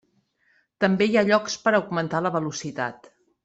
[0.85, 3.11] També hi ha llocs per augmentar la velocitat.